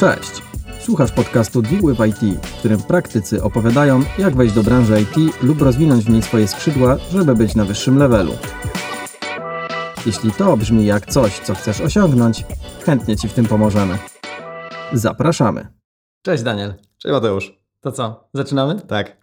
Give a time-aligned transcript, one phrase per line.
[0.00, 0.42] Cześć!
[0.80, 5.62] Słuchasz podcastu Deal with IT, w którym praktycy opowiadają, jak wejść do branży IT lub
[5.62, 8.32] rozwinąć w niej swoje skrzydła, żeby być na wyższym levelu.
[10.06, 12.44] Jeśli to brzmi jak coś, co chcesz osiągnąć,
[12.84, 13.98] chętnie Ci w tym pomożemy.
[14.92, 15.66] Zapraszamy.
[16.22, 16.74] Cześć Daniel.
[16.98, 17.60] Cześć Mateusz.
[17.80, 18.80] To co, zaczynamy?
[18.80, 19.16] Tak.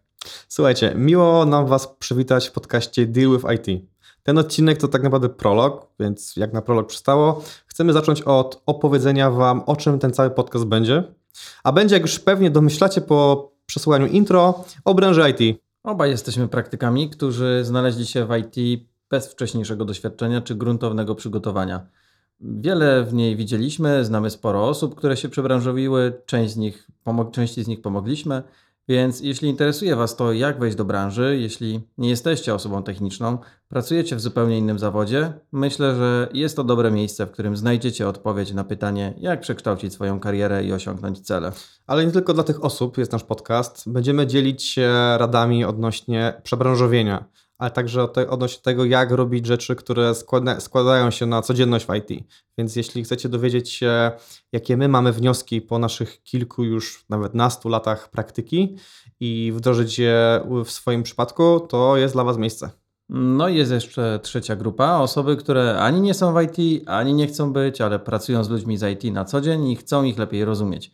[0.48, 3.88] Słuchajcie, miło nam Was przywitać w podcaście Deal with IT.
[4.28, 9.32] Ten odcinek to tak naprawdę prolog, więc jak na prolog przystało, chcemy zacząć od opowiedzenia
[9.32, 11.04] Wam, o czym ten cały podcast będzie.
[11.64, 15.60] A będzie, jak już pewnie domyślacie po przesłuchaniu intro, o branży IT.
[15.84, 21.88] Obaj jesteśmy praktykami, którzy znaleźli się w IT bez wcześniejszego doświadczenia czy gruntownego przygotowania.
[22.42, 26.88] Wiele w niej widzieliśmy, znamy sporo osób, które się przebranżowiły, część z nich,
[27.32, 28.44] części z nich pomogliśmy,
[28.90, 33.38] więc jeśli interesuje Was to, jak wejść do branży, jeśli nie jesteście osobą techniczną,
[33.70, 38.54] pracujecie w zupełnie innym zawodzie, myślę, że jest to dobre miejsce, w którym znajdziecie odpowiedź
[38.54, 41.52] na pytanie, jak przekształcić swoją karierę i osiągnąć cele.
[41.88, 43.90] Ale nie tylko dla tych osób jest nasz podcast.
[43.90, 47.26] Będziemy dzielić się radami odnośnie przebranżowienia
[47.58, 52.24] ale także odnośnie tego, jak robić rzeczy, które składa, składają się na codzienność w IT.
[52.58, 54.12] Więc jeśli chcecie dowiedzieć się,
[54.52, 58.78] jakie my mamy wnioski po naszych kilku już nawet nastu latach praktyki
[59.20, 62.70] i wdrożyć je w swoim przypadku, to jest dla Was miejsce.
[63.10, 67.28] No i jest jeszcze trzecia grupa, osoby, które ani nie są w IT, ani nie
[67.28, 70.46] chcą być, ale pracują z ludźmi z IT na co dzień i chcą ich lepiej
[70.46, 70.92] rozumieć.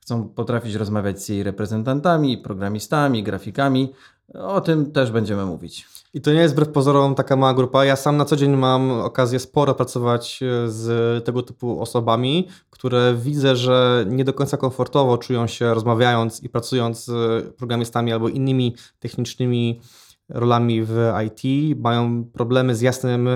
[0.00, 3.92] Chcą potrafić rozmawiać z jej reprezentantami, programistami, grafikami.
[4.34, 5.86] O tym też będziemy mówić.
[6.16, 7.84] I to nie jest wbrew pozorom taka mała grupa.
[7.84, 13.14] Ja sam na co dzień mam okazję sporo pracować e, z tego typu osobami, które
[13.14, 18.74] widzę, że nie do końca komfortowo czują się rozmawiając i pracując z programistami albo innymi
[18.98, 19.80] technicznymi
[20.28, 21.42] rolami w IT.
[21.80, 23.28] Mają problemy z jasnym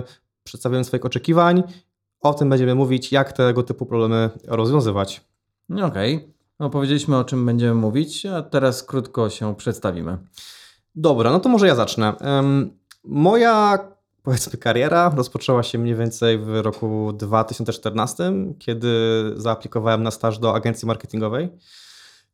[0.44, 1.62] przedstawieniem swoich oczekiwań.
[2.20, 5.24] O tym będziemy mówić, jak tego typu problemy rozwiązywać.
[5.70, 6.16] Okej.
[6.16, 6.32] Okay.
[6.60, 10.18] No, powiedzieliśmy o czym będziemy mówić, a teraz krótko się przedstawimy.
[10.94, 12.14] Dobra, no to może ja zacznę.
[13.04, 13.78] Moja
[14.22, 18.88] powiedzmy kariera rozpoczęła się mniej więcej w roku 2014, kiedy
[19.36, 21.48] zaaplikowałem na staż do agencji marketingowej.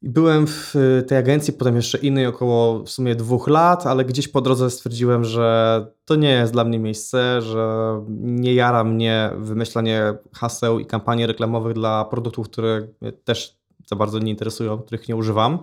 [0.03, 0.75] Byłem w
[1.09, 5.25] tej agencji, potem jeszcze innej około w sumie dwóch lat, ale gdzieś po drodze stwierdziłem,
[5.25, 11.27] że to nie jest dla mnie miejsce, że nie jara mnie wymyślanie haseł i kampanii
[11.27, 12.89] reklamowych dla produktów, które
[13.25, 13.57] też
[13.87, 15.59] za bardzo nie interesują, których nie używam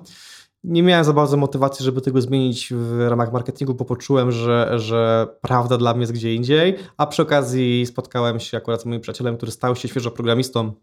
[0.64, 5.28] nie miałem za bardzo motywacji, żeby tego zmienić w ramach marketingu, bo poczułem, że, że
[5.42, 9.38] prawda dla mnie jest gdzie indziej, a przy okazji spotkałem się akurat z moim przyjacielem,
[9.38, 10.74] który stał się świeżo programistą.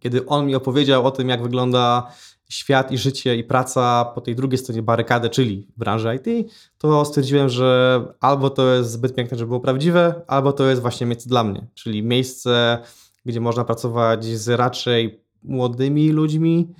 [0.00, 2.12] Kiedy on mi opowiedział o tym, jak wygląda
[2.48, 7.48] świat i życie i praca po tej drugiej stronie barykady, czyli branży IT, to stwierdziłem,
[7.48, 11.44] że albo to jest zbyt piękne, żeby było prawdziwe, albo to jest właśnie miejsce dla
[11.44, 12.78] mnie, czyli miejsce,
[13.24, 16.74] gdzie można pracować z raczej młodymi ludźmi,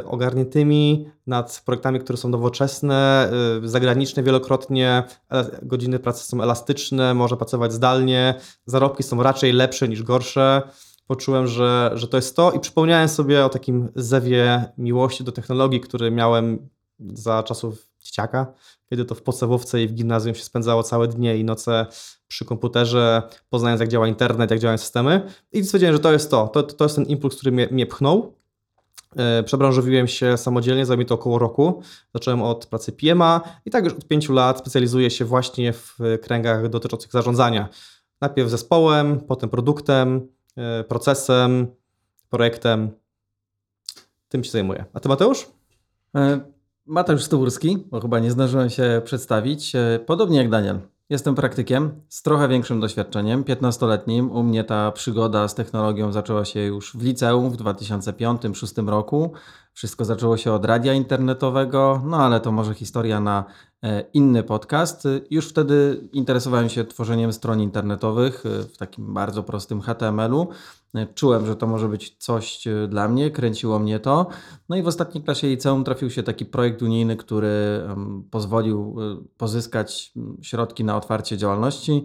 [0.00, 3.30] y, ogarniętymi nad projektami, które są nowoczesne,
[3.64, 5.02] y, zagraniczne wielokrotnie,
[5.62, 8.34] godziny pracy są elastyczne, można pracować zdalnie,
[8.66, 10.62] zarobki są raczej lepsze niż gorsze.
[11.06, 15.80] Poczułem, że, że to jest to i przypomniałem sobie o takim zewie miłości do technologii,
[15.80, 18.52] który miałem za czasów dzieciaka,
[18.90, 21.86] kiedy to w podstawówce i w gimnazjum się spędzało całe dnie i noce
[22.28, 25.22] przy komputerze, poznając jak działa internet, jak działają systemy.
[25.52, 26.48] I stwierdziłem, że to jest to.
[26.48, 28.34] To, to jest ten impuls, który mnie, mnie pchnął.
[29.16, 31.82] E, przebranżowiłem się samodzielnie, zajmie to około roku.
[32.14, 36.68] Zacząłem od pracy PMA i tak już od pięciu lat specjalizuję się właśnie w kręgach
[36.68, 37.68] dotyczących zarządzania.
[38.20, 41.66] Najpierw zespołem, potem produktem, e, procesem,
[42.28, 42.90] projektem.
[44.28, 44.84] Tym się zajmuję.
[44.92, 45.46] A ty Mateusz?
[46.88, 49.72] E, Mateusz Stuburski, bo chyba nie zdążyłem się przedstawić.
[50.06, 50.80] Podobnie jak Daniel.
[51.10, 54.30] Jestem praktykiem z trochę większym doświadczeniem, 15-letnim.
[54.30, 59.32] U mnie ta przygoda z technologią zaczęła się już w liceum w 2005-2006 roku.
[59.72, 63.67] Wszystko zaczęło się od radia internetowego, no ale to może historia na e,
[64.12, 65.08] inny podcast.
[65.30, 70.48] Już wtedy interesowałem się tworzeniem stron internetowych e, w takim bardzo prostym HTML-u.
[70.94, 74.26] E, czułem, że to może być coś dla mnie, kręciło mnie to.
[74.68, 77.82] No i w ostatniej klasie liceum trafił się taki projekt unijny, który
[78.30, 78.96] pozwolił
[79.36, 82.04] pozyskać środki na otwarcie działalności.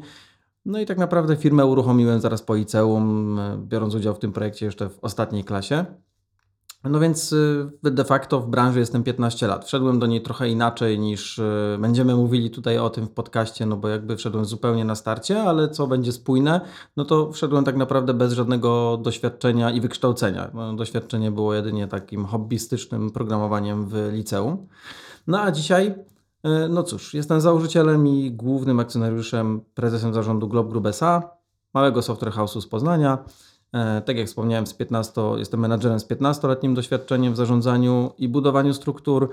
[0.66, 4.90] No i tak naprawdę firmę uruchomiłem zaraz po liceum, biorąc udział w tym projekcie jeszcze
[4.90, 5.86] w ostatniej klasie.
[6.84, 9.66] No więc y, de facto w branży jestem 15 lat.
[9.66, 13.78] Wszedłem do niej trochę inaczej niż y, będziemy mówili tutaj o tym w podcaście, no
[13.78, 16.62] bo jakby wszedłem zupełnie na starcie, ale co będzie spójne,
[16.98, 20.52] no to wszedłem tak naprawdę bez żadnego doświadczenia i wykształcenia.
[20.76, 24.68] Doświadczenie było jedynie takim hobbystycznym programowaniem w liceum.
[25.28, 30.88] No a dzisiaj, y, no cóż, jestem założycielem i głównym akcjonariuszem, prezesem zarządu Globe Group
[30.88, 31.30] SA,
[31.74, 33.18] małego software house'u z Poznania
[34.06, 39.30] tak jak wspomniałem, z 15, jestem menadżerem z 15-letnim doświadczeniem w zarządzaniu i budowaniu struktur.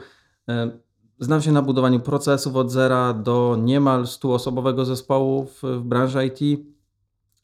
[0.49, 0.71] E,
[1.19, 6.61] znam się na budowaniu procesów od zera do niemal 100-osobowego zespołu w, w branży IT.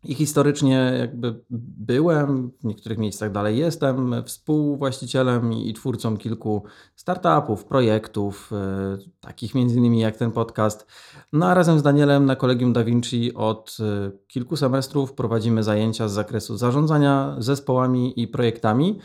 [0.09, 1.41] I historycznie jakby
[1.79, 6.63] byłem, w niektórych miejscach dalej jestem, współwłaścicielem i twórcą kilku
[6.97, 10.87] startupów, projektów, e, takich między innymi jak ten podcast.
[11.33, 16.09] No a razem z Danielem na Kolegium Da Vinci od e, kilku semestrów prowadzimy zajęcia
[16.09, 18.99] z zakresu zarządzania zespołami i projektami.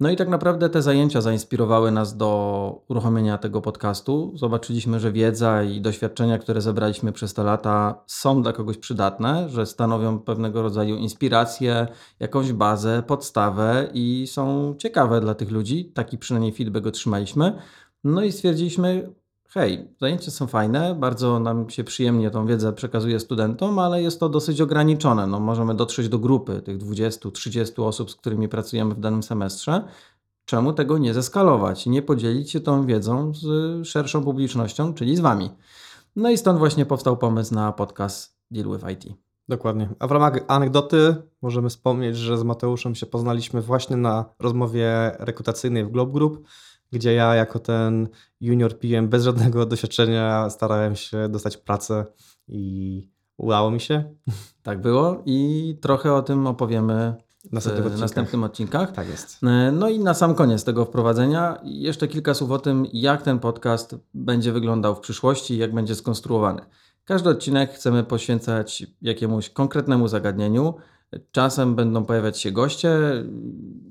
[0.00, 4.32] No i tak naprawdę te zajęcia zainspirowały nas do uruchomienia tego podcastu.
[4.34, 9.66] Zobaczyliśmy, że wiedza i doświadczenia, które zebraliśmy przez te lata, są dla kogoś przydatne, że
[9.66, 11.86] stanowią pewnego rodzaju inspirację,
[12.20, 15.92] jakąś bazę, podstawę i są ciekawe dla tych ludzi.
[15.94, 17.62] Taki przynajmniej feedback otrzymaliśmy.
[18.04, 19.12] No i stwierdziliśmy,
[19.56, 24.28] hej, zajęcia są fajne, bardzo nam się przyjemnie tą wiedzę przekazuje studentom, ale jest to
[24.28, 25.26] dosyć ograniczone.
[25.26, 29.84] No, możemy dotrzeć do grupy tych 20-30 osób, z którymi pracujemy w danym semestrze.
[30.44, 35.50] Czemu tego nie zeskalować nie podzielić się tą wiedzą z szerszą publicznością, czyli z Wami?
[36.16, 39.16] No i stąd właśnie powstał pomysł na podcast Deal with IT.
[39.48, 39.88] Dokładnie.
[39.98, 45.84] A w ramach anegdoty możemy wspomnieć, że z Mateuszem się poznaliśmy właśnie na rozmowie rekrutacyjnej
[45.84, 46.46] w Globe Group,
[46.92, 48.08] gdzie ja jako ten
[48.40, 52.04] junior PM bez żadnego doświadczenia starałem się dostać pracę
[52.48, 53.02] i
[53.36, 54.04] udało mi się.
[54.62, 58.92] Tak było i trochę o tym opowiemy w Następnych następnym odcinkach.
[58.92, 59.38] Tak jest.
[59.72, 63.96] No i na sam koniec tego wprowadzenia jeszcze kilka słów o tym, jak ten podcast
[64.14, 66.62] będzie wyglądał w przyszłości jak będzie skonstruowany.
[67.04, 70.74] Każdy odcinek chcemy poświęcać jakiemuś konkretnemu zagadnieniu.
[71.30, 72.98] Czasem będą pojawiać się goście.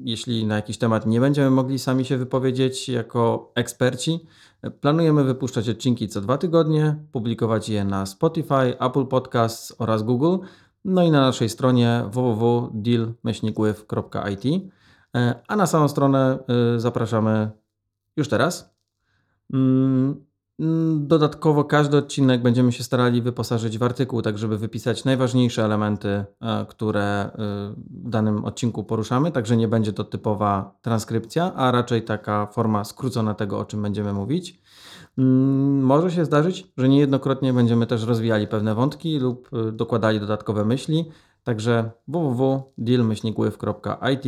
[0.04, 4.20] Jeśli na jakiś temat nie będziemy mogli sami się wypowiedzieć jako eksperci,
[4.82, 10.38] planujemy wypuszczać odcinki co dwa tygodnie, publikować je na Spotify, Apple Podcasts oraz Google,
[10.86, 14.46] no i na naszej stronie www.deal-with.it.
[15.48, 16.40] A na samą stronę
[16.76, 17.52] y, zapraszamy
[18.18, 18.76] już teraz.
[20.60, 26.10] Mm, dodatkowo każdy odcinek będziemy się starali wyposażyć w artykuł, tak żeby wypisać najważniejsze elementy,
[26.10, 26.26] e,
[26.70, 27.30] które e,
[27.78, 33.34] w danym odcinku poruszamy, także nie będzie to typowa transkrypcja, a raczej taka forma skrócona
[33.34, 34.62] tego, o czym będziemy mówić.
[35.18, 40.66] Mm, może się zdarzyć, że niejednokrotnie będziemy też rozwijali pewne wątki lub e, dokładali dodatkowe
[40.66, 41.06] myśli,
[41.46, 44.26] Także www.deal-with.it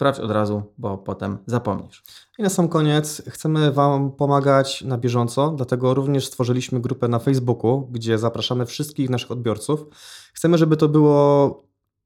[0.00, 2.02] sprawdź od razu, bo potem zapomnisz.
[2.38, 7.88] I na sam koniec chcemy Wam pomagać na bieżąco, dlatego również stworzyliśmy grupę na Facebooku,
[7.90, 9.86] gdzie zapraszamy wszystkich naszych odbiorców.
[10.32, 11.62] Chcemy, żeby to było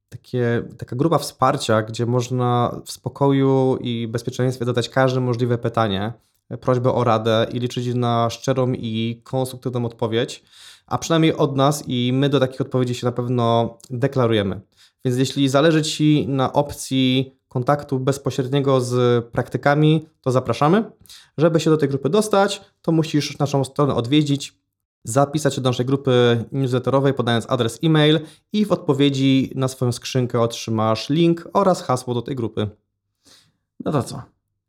[0.08, 6.12] takie, taka grupa wsparcia, gdzie można w spokoju i bezpieczeństwie dodać każde możliwe pytanie,
[6.60, 10.44] prośbę o radę i liczyć na szczerą i konstruktywną odpowiedź
[10.86, 14.60] a przynajmniej od nas i my do takich odpowiedzi się na pewno deklarujemy.
[15.04, 20.84] Więc jeśli zależy Ci na opcji kontaktu bezpośredniego z praktykami, to zapraszamy.
[21.38, 24.58] Żeby się do tej grupy dostać, to musisz naszą stronę odwiedzić,
[25.04, 28.20] zapisać się do naszej grupy newsletterowej, podając adres e-mail
[28.52, 32.70] i w odpowiedzi na swoją skrzynkę otrzymasz link oraz hasło do tej grupy.
[33.84, 34.22] No to co?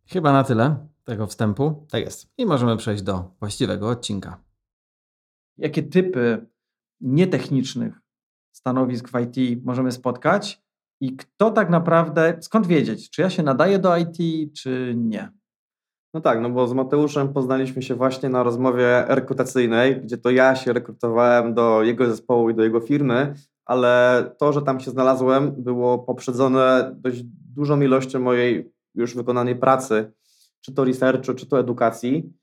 [0.07, 1.85] Chyba na tyle tego wstępu.
[1.91, 2.27] Tak jest.
[2.37, 4.45] I możemy przejść do właściwego odcinka
[5.57, 6.45] jakie typy
[7.01, 8.01] nietechnicznych
[8.51, 10.64] stanowisk w IT możemy spotkać
[11.01, 14.17] i kto tak naprawdę, skąd wiedzieć, czy ja się nadaję do IT,
[14.53, 15.31] czy nie?
[16.13, 20.55] No tak, no bo z Mateuszem poznaliśmy się właśnie na rozmowie rekrutacyjnej, gdzie to ja
[20.55, 23.33] się rekrutowałem do jego zespołu i do jego firmy,
[23.65, 27.23] ale to, że tam się znalazłem, było poprzedzone dość
[27.55, 30.11] dużą ilością mojej już wykonanej pracy,
[30.61, 32.33] czy to researchu, czy to edukacji.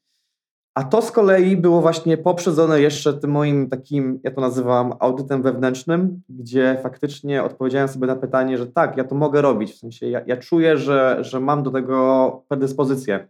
[0.74, 5.42] A to z kolei było właśnie poprzedzone jeszcze tym moim takim, ja to nazywam audytem
[5.42, 9.72] wewnętrznym, gdzie faktycznie odpowiedziałem sobie na pytanie, że tak, ja to mogę robić.
[9.72, 13.28] W sensie ja, ja czuję, że, że mam do tego predyspozycję.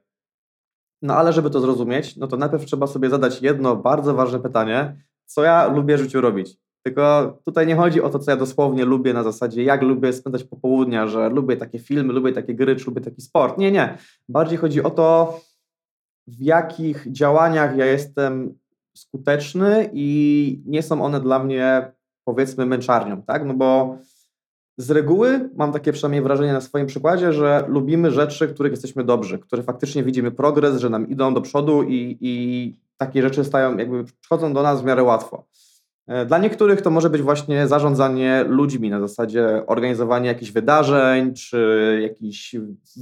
[1.03, 4.97] No ale żeby to zrozumieć, no to najpierw trzeba sobie zadać jedno bardzo ważne pytanie,
[5.27, 6.57] co ja lubię w życiu robić.
[6.83, 10.45] Tylko tutaj nie chodzi o to, co ja dosłownie lubię na zasadzie, jak lubię spędzać
[10.45, 13.59] popołudnia, że lubię takie filmy, lubię takie gry, czy lubię taki sport.
[13.59, 13.99] Nie, nie.
[14.29, 15.41] Bardziej chodzi o to,
[16.27, 18.59] w jakich działaniach ja jestem
[18.97, 21.93] skuteczny i nie są one dla mnie
[22.25, 23.45] powiedzmy męczarnią, tak?
[23.47, 23.99] No bo
[24.77, 29.05] z reguły mam takie przynajmniej wrażenie na swoim przykładzie, że lubimy rzeczy, w których jesteśmy
[29.05, 33.77] dobrzy, które faktycznie widzimy progres, że nam idą do przodu i, i takie rzeczy stają,
[33.77, 35.45] jakby przychodzą do nas w miarę łatwo.
[36.07, 41.99] E, dla niektórych to może być właśnie zarządzanie ludźmi na zasadzie organizowania jakichś wydarzeń, czy
[42.03, 42.57] jakichś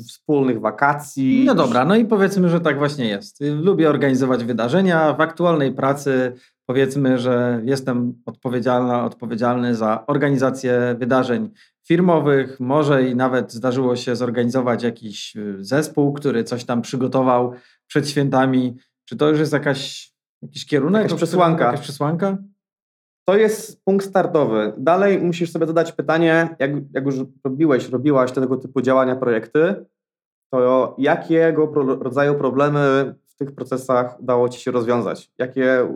[0.09, 1.45] wspólnych wakacji.
[1.47, 3.41] No dobra, no i powiedzmy, że tak właśnie jest.
[3.41, 5.13] Lubię organizować wydarzenia.
[5.13, 6.33] W aktualnej pracy
[6.67, 11.51] powiedzmy, że jestem odpowiedzialna, odpowiedzialny za organizację wydarzeń
[11.87, 17.53] firmowych, może i nawet zdarzyło się zorganizować jakiś y, zespół, który coś tam przygotował
[17.87, 18.77] przed świętami.
[19.05, 21.03] Czy to już jest jakaś, jakiś kierunek?
[21.03, 21.65] Jakaś przesłanka.
[21.65, 22.39] Jakaś przesłanka?
[23.31, 24.73] To jest punkt startowy.
[24.79, 29.87] Dalej musisz sobie zadać pytanie, jak, jak już robiłeś, robiłaś tego typu działania, projekty,
[30.53, 35.31] to jakiego pro, rodzaju problemy w tych procesach udało Ci się rozwiązać?
[35.39, 35.89] Jakie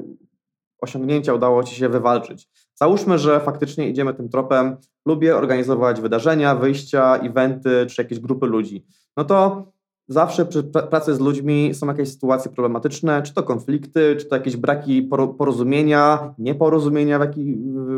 [0.81, 2.49] osiągnięcia udało Ci się wywalczyć?
[2.75, 4.77] Załóżmy, że faktycznie idziemy tym tropem,
[5.07, 8.87] lubię organizować wydarzenia, wyjścia, eventy czy jakieś grupy ludzi.
[9.17, 9.67] No to
[10.09, 14.37] zawsze przy pra- pracy z ludźmi są jakieś sytuacje problematyczne, czy to konflikty, czy to
[14.37, 17.21] jakieś braki poro- porozumienia, nieporozumienia,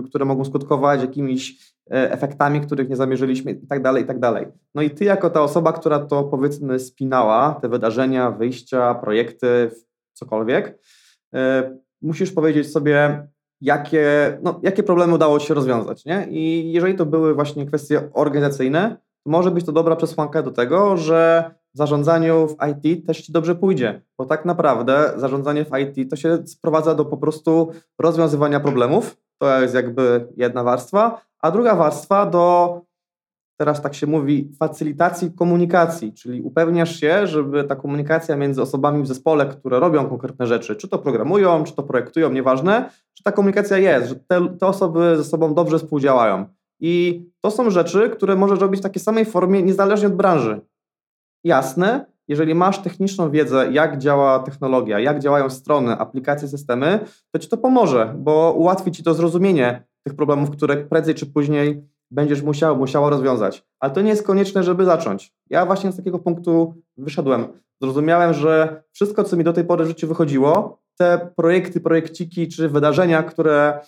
[0.09, 4.47] które mogą skutkować jakimiś e, efektami, których nie zamierzyliśmy i tak dalej, i tak dalej.
[4.75, 9.71] No i ty jako ta osoba, która to powiedzmy spinała, te wydarzenia, wyjścia, projekty,
[10.13, 10.79] cokolwiek,
[11.35, 13.29] e, musisz powiedzieć sobie,
[13.61, 16.27] jakie, no, jakie problemy udało ci się rozwiązać, nie?
[16.31, 18.97] I jeżeli to były właśnie kwestie organizacyjne,
[19.27, 24.03] może być to dobra przesłanka do tego, że zarządzaniu w IT też ci dobrze pójdzie,
[24.19, 29.61] bo tak naprawdę zarządzanie w IT to się sprowadza do po prostu rozwiązywania problemów, to
[29.61, 32.81] jest jakby jedna warstwa, a druga warstwa do,
[33.57, 39.07] teraz tak się mówi, facylitacji komunikacji, czyli upewniasz się, żeby ta komunikacja między osobami w
[39.07, 43.79] zespole, które robią konkretne rzeczy, czy to programują, czy to projektują, nieważne, że ta komunikacja
[43.79, 46.45] jest, że te, te osoby ze sobą dobrze współdziałają.
[46.81, 50.61] I to są rzeczy, które możesz robić w takiej samej formie, niezależnie od branży.
[51.47, 57.01] Jasne, jeżeli masz techniczną wiedzę, jak działa technologia, jak działają strony, aplikacje, systemy,
[57.31, 61.83] to ci to pomoże, bo ułatwi ci to zrozumienie tych problemów, które prędzej czy później
[62.11, 63.67] będziesz musiał, musiała rozwiązać.
[63.81, 65.33] Ale to nie jest konieczne, żeby zacząć.
[65.51, 67.47] Ja właśnie z takiego punktu wyszedłem.
[67.83, 72.69] Zrozumiałem, że wszystko, co mi do tej pory w życiu wychodziło, te projekty, projekciki czy
[72.69, 73.81] wydarzenia, które,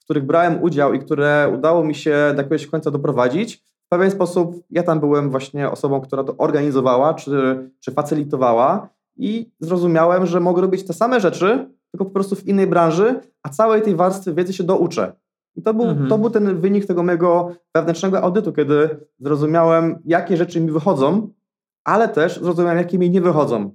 [0.00, 3.62] w których brałem udział i które udało mi się do jakiegoś końca doprowadzić,
[3.98, 10.26] pewien sposób ja tam byłem właśnie osobą, która to organizowała czy, czy facylitowała i zrozumiałem,
[10.26, 13.94] że mogę robić te same rzeczy, tylko po prostu w innej branży, a całej tej
[13.96, 15.12] warstwy wiedzy się douczę.
[15.56, 16.08] I to był, Mhm.
[16.08, 18.88] to był ten wynik tego mojego wewnętrznego audytu, kiedy
[19.18, 21.28] zrozumiałem, jakie rzeczy mi wychodzą,
[21.84, 23.74] ale też zrozumiałem, jakie mi nie wychodzą.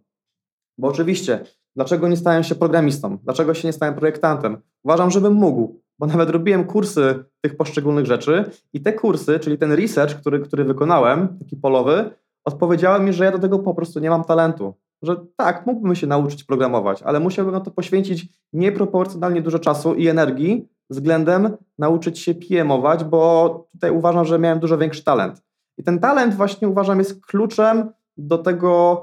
[0.77, 3.17] Bo oczywiście, dlaczego nie stałem się programistą?
[3.23, 4.57] Dlaczego się nie stałem projektantem?
[4.83, 9.71] Uważam, żebym mógł, bo nawet robiłem kursy tych poszczególnych rzeczy i te kursy, czyli ten
[9.71, 12.09] research, który, który wykonałem, taki polowy,
[12.45, 14.73] odpowiedziały mi, że ja do tego po prostu nie mam talentu.
[15.01, 20.07] Że tak, mógłbym się nauczyć programować, ale musiałbym na to poświęcić nieproporcjonalnie dużo czasu i
[20.07, 25.41] energii względem nauczyć się PM-ować, bo tutaj uważam, że miałem dużo większy talent.
[25.77, 29.01] I ten talent właśnie uważam jest kluczem do tego,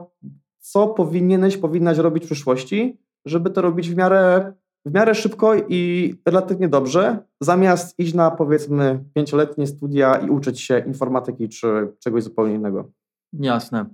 [0.73, 4.53] co powinieneś, powinnaś robić w przyszłości, żeby to robić w miarę,
[4.87, 10.85] w miarę szybko i relatywnie dobrze, zamiast iść na powiedzmy pięcioletnie studia i uczyć się
[10.87, 12.91] informatyki czy czegoś zupełnie innego.
[13.33, 13.87] Jasne.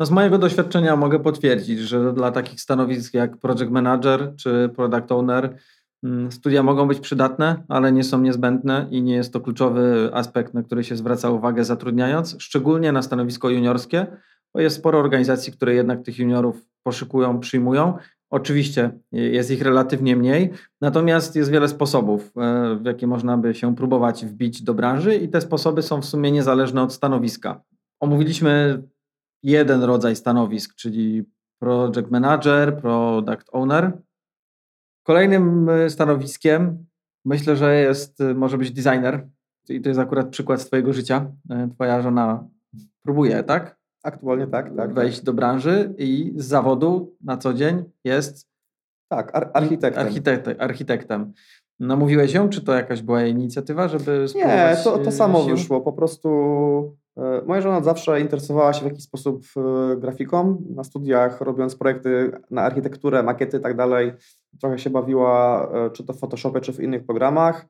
[0.00, 5.12] No z mojego doświadczenia mogę potwierdzić, że dla takich stanowisk jak project manager czy product
[5.12, 5.56] owner
[6.04, 10.54] mm, studia mogą być przydatne, ale nie są niezbędne i nie jest to kluczowy aspekt,
[10.54, 14.06] na który się zwraca uwagę zatrudniając, szczególnie na stanowisko juniorskie,
[14.54, 17.98] bo jest sporo organizacji, które jednak tych juniorów poszukują, przyjmują.
[18.30, 23.76] Oczywiście jest ich relatywnie mniej, natomiast jest wiele sposobów, e, w jakie można by się
[23.76, 27.62] próbować wbić do branży i te sposoby są w sumie niezależne od stanowiska.
[28.00, 28.82] Omówiliśmy
[29.42, 31.24] jeden rodzaj stanowisk, czyli
[31.58, 33.92] project manager, product owner.
[35.02, 36.86] Kolejnym y, stanowiskiem
[37.24, 39.28] myślę, że jest, może być designer.
[39.68, 41.32] I to jest akurat przykład z Twojego życia.
[41.74, 42.48] Twoja żona
[43.02, 43.81] próbuje, tak?
[44.02, 44.94] Aktualnie tak, tak.
[44.94, 48.48] Wejść do branży i z zawodu na co dzień jest
[49.08, 50.06] Tak, ar- architektem.
[50.06, 50.54] architektem.
[50.58, 51.32] architektem.
[51.80, 55.56] Namówiłeś ją, czy to jakaś była inicjatywa, żeby Nie, to, to y, samo sił?
[55.56, 55.80] wyszło.
[55.80, 56.28] Po prostu
[57.16, 60.62] e, moja żona zawsze interesowała się w jakiś sposób e, grafiką.
[60.76, 64.12] Na studiach, robiąc projekty na architekturę, makiety i tak dalej,
[64.60, 67.66] trochę się bawiła, e, czy to w Photoshopie, czy w innych programach.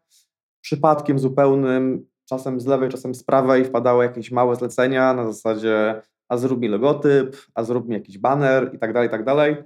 [0.60, 6.36] Przypadkiem zupełnym, czasem z lewej, czasem z prawej, wpadały jakieś małe zlecenia na zasadzie a
[6.36, 9.56] zrób mi logotyp, a zrób mi jakiś banner i tak dalej, i tak dalej.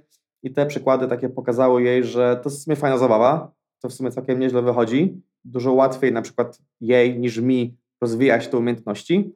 [0.43, 3.93] I te przykłady takie pokazały jej, że to jest w sumie fajna zabawa, to w
[3.93, 5.21] sumie całkiem nieźle wychodzi.
[5.45, 9.35] Dużo łatwiej na przykład jej niż mi rozwijać te umiejętności.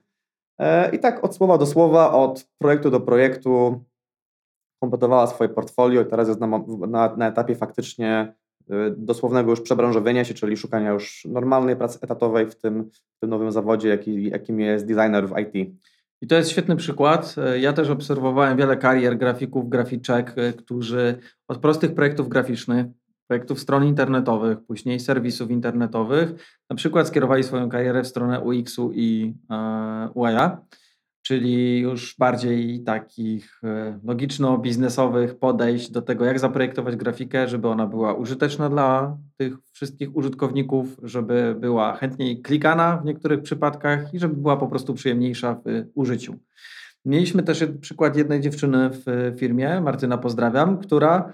[0.60, 3.84] E, I tak od słowa do słowa, od projektu do projektu
[4.82, 6.48] kompletowała swoje portfolio i teraz jest na,
[6.88, 12.50] na, na etapie faktycznie y, dosłownego już przebranżowienia się, czyli szukania już normalnej pracy etatowej
[12.50, 15.76] w tym, w tym nowym zawodzie, jaki, jakim jest designer w IT.
[16.22, 17.36] I to jest świetny przykład.
[17.60, 21.16] Ja też obserwowałem wiele karier grafików, graficzek, y, którzy
[21.48, 22.86] od prostych projektów graficznych,
[23.28, 29.34] projektów stron internetowych, później serwisów internetowych, na przykład skierowali swoją karierę w stronę UX-u i
[29.52, 30.58] e, UI-a,
[31.22, 38.14] czyli już bardziej takich e, logiczno-biznesowych podejść do tego, jak zaprojektować grafikę, żeby ona była
[38.14, 44.58] użyteczna dla tych wszystkich użytkowników, żeby była chętniej klikana w niektórych przypadkach i żeby była
[44.58, 46.40] po prostu przyjemniejsza w użyciu.
[47.06, 51.34] Mieliśmy też przykład jednej dziewczyny w firmie, Martyna pozdrawiam, która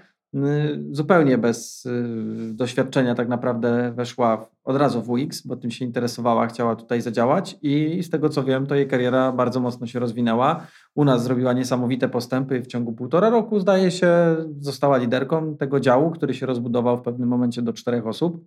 [0.90, 6.46] zupełnie bez y, doświadczenia tak naprawdę weszła od razu w UX, bo tym się interesowała,
[6.46, 10.66] chciała tutaj zadziałać i z tego co wiem, to jej kariera bardzo mocno się rozwinęła.
[10.94, 16.10] U nas zrobiła niesamowite postępy w ciągu półtora roku zdaje się została liderką tego działu,
[16.10, 18.44] który się rozbudował w pewnym momencie do czterech osób.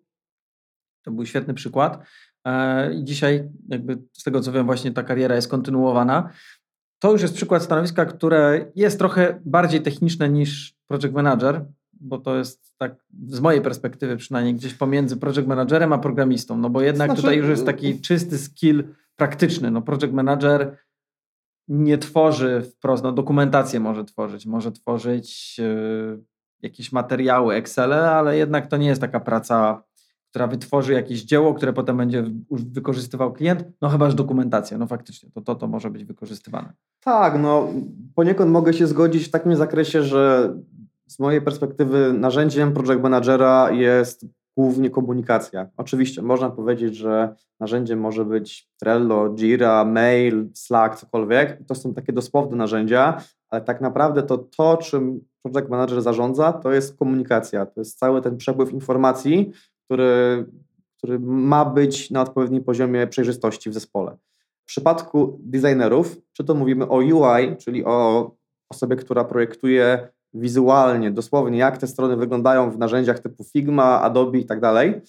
[1.05, 2.05] To był świetny przykład.
[2.45, 6.29] E, I dzisiaj, jakby z tego co wiem, właśnie ta kariera jest kontynuowana.
[6.99, 12.37] To już jest przykład stanowiska, które jest trochę bardziej techniczne niż project manager, bo to
[12.37, 12.95] jest tak
[13.27, 17.21] z mojej perspektywy przynajmniej gdzieś pomiędzy project managerem a programistą, no bo jednak znaczy...
[17.21, 18.83] tutaj już jest taki czysty skill
[19.15, 19.71] praktyczny.
[19.71, 20.77] No project manager
[21.67, 26.23] nie tworzy wprost, no dokumentację może tworzyć, może tworzyć yy,
[26.61, 29.83] jakieś materiały, Excele, ale jednak to nie jest taka praca
[30.31, 35.29] która wytworzy jakieś dzieło, które potem będzie wykorzystywał klient, no chyba, że dokumentacja, no faktycznie,
[35.33, 36.73] to, to to może być wykorzystywane.
[36.99, 37.67] Tak, no
[38.15, 40.53] poniekąd mogę się zgodzić w takim zakresie, że
[41.07, 44.25] z mojej perspektywy narzędziem project managera jest
[44.57, 45.67] głównie komunikacja.
[45.77, 51.57] Oczywiście można powiedzieć, że narzędziem może być Trello, Jira, Mail, Slack, cokolwiek.
[51.67, 56.71] To są takie dosłowne narzędzia, ale tak naprawdę to to, czym project manager zarządza, to
[56.71, 57.65] jest komunikacja.
[57.65, 59.51] To jest cały ten przepływ informacji,
[59.91, 60.45] który,
[60.97, 64.17] który ma być na odpowiednim poziomie przejrzystości w zespole.
[64.63, 68.31] W przypadku designerów, czy to mówimy o UI, czyli o
[68.69, 74.45] osobie, która projektuje wizualnie, dosłownie, jak te strony wyglądają w narzędziach typu Figma, Adobe i
[74.45, 75.01] tak dalej,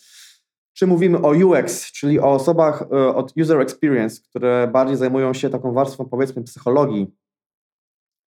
[0.73, 5.51] czy mówimy o UX, czyli o osobach e, od user experience, które bardziej zajmują się
[5.51, 7.07] taką warstwą, powiedzmy, psychologii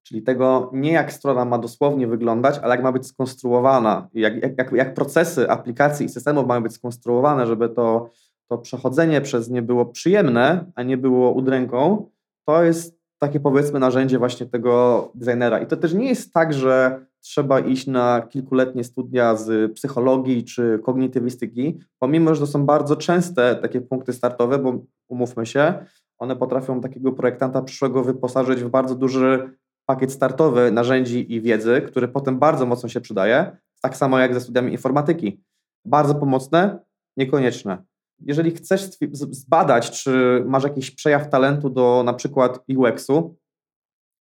[0.07, 4.71] Czyli tego nie jak strona ma dosłownie wyglądać, ale jak ma być skonstruowana, jak, jak,
[4.71, 8.09] jak procesy aplikacji i systemów mają być skonstruowane, żeby to,
[8.49, 12.09] to przechodzenie przez nie było przyjemne, a nie było udręką,
[12.47, 15.59] to jest takie powiedzmy narzędzie właśnie tego designera.
[15.59, 20.79] I to też nie jest tak, że trzeba iść na kilkuletnie studia z psychologii czy
[20.83, 25.73] kognitywistyki, pomimo, że to są bardzo częste takie punkty startowe, bo umówmy się,
[26.17, 29.49] one potrafią takiego projektanta przyszłego wyposażyć w bardzo duży
[29.85, 34.41] pakiet startowy narzędzi i wiedzy, który potem bardzo mocno się przydaje, tak samo jak ze
[34.41, 35.43] studiami informatyki.
[35.85, 36.79] Bardzo pomocne,
[37.17, 37.83] niekonieczne.
[38.19, 43.35] Jeżeli chcesz zbadać, czy masz jakiś przejaw talentu do na przykład UX-u,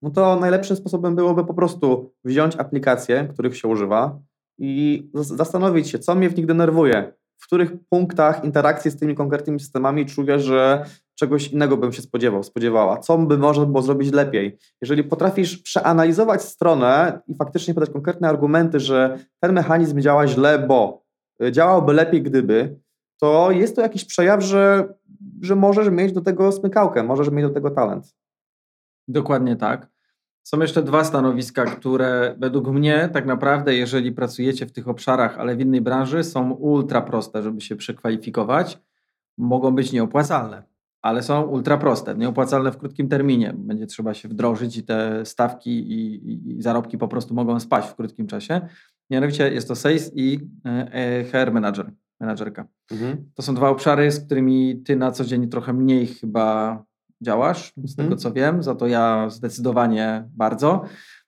[0.01, 4.19] no to najlepszym sposobem byłoby po prostu wziąć aplikacje, których się używa
[4.57, 9.59] i zastanowić się, co mnie w nich denerwuje, w których punktach interakcji z tymi konkretnymi
[9.59, 14.57] systemami czuję, że czegoś innego bym się spodziewał, spodziewała, co by można było zrobić lepiej.
[14.81, 21.03] Jeżeli potrafisz przeanalizować stronę i faktycznie podać konkretne argumenty, że ten mechanizm działa źle, bo
[21.43, 22.79] y, działałby lepiej, gdyby,
[23.21, 24.93] to jest to jakiś przejaw, że,
[25.41, 28.15] że możesz mieć do tego smykałkę, możesz mieć do tego talent.
[29.07, 29.92] Dokładnie tak.
[30.43, 35.55] Są jeszcze dwa stanowiska, które według mnie tak naprawdę, jeżeli pracujecie w tych obszarach, ale
[35.55, 38.79] w innej branży, są ultra proste, żeby się przekwalifikować.
[39.37, 43.53] Mogą być nieopłacalne ale są ultra proste, nieopłacalne w krótkim terminie.
[43.57, 47.95] Będzie trzeba się wdrożyć i te stawki i, i, zarobki po prostu mogą spaść w
[47.95, 48.61] krótkim czasie.
[49.09, 52.67] Mianowicie jest to sales i e, HR manager, menadżerka.
[52.91, 53.29] Mhm.
[53.33, 56.83] To są dwa obszary, z którymi ty na co dzień trochę mniej chyba
[57.23, 58.19] działasz, z tego mhm.
[58.19, 60.83] co wiem, za to ja zdecydowanie bardzo.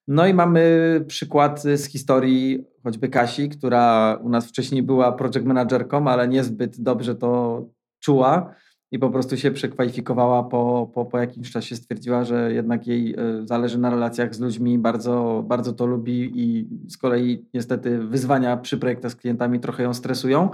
[0.08, 6.08] No i mamy przykład z historii choćby Kasi, która u nas wcześniej była project managerką,
[6.08, 7.62] ale niezbyt dobrze to
[8.00, 8.56] czuła
[8.92, 13.48] i po prostu się przekwalifikowała po, po, po jakimś czasie, stwierdziła, że jednak jej e,
[13.48, 18.78] zależy na relacjach z ludźmi, bardzo, bardzo to lubi i z kolei niestety wyzwania przy
[18.78, 20.50] projektach z klientami trochę ją stresują.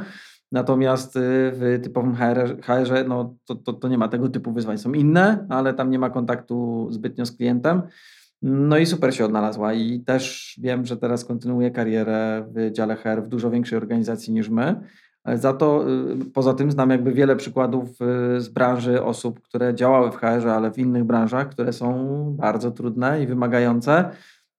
[0.51, 1.19] Natomiast e,
[1.51, 4.77] w typowym HR, HR no, to, to, to nie ma tego typu wyzwań.
[4.77, 7.81] Są inne, ale tam nie ma kontaktu zbytnio z klientem.
[8.41, 13.23] No i super się odnalazła i też wiem, że teraz kontynuuje karierę w dziale HR
[13.23, 14.81] w dużo większej organizacji niż my.
[15.35, 15.85] Za to
[16.21, 17.89] y, poza tym znam jakby wiele przykładów
[18.37, 22.71] y, z branży osób, które działały w HR, ale w innych branżach, które są bardzo
[22.71, 24.09] trudne i wymagające